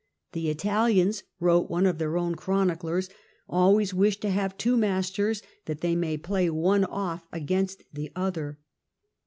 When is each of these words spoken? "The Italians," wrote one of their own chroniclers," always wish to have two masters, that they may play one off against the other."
"The 0.33 0.49
Italians," 0.49 1.21
wrote 1.39 1.69
one 1.69 1.85
of 1.85 1.99
their 1.99 2.17
own 2.17 2.33
chroniclers," 2.33 3.07
always 3.47 3.93
wish 3.93 4.19
to 4.21 4.31
have 4.31 4.57
two 4.57 4.75
masters, 4.75 5.43
that 5.65 5.81
they 5.81 5.95
may 5.95 6.17
play 6.17 6.49
one 6.49 6.85
off 6.85 7.27
against 7.31 7.83
the 7.93 8.11
other." 8.15 8.57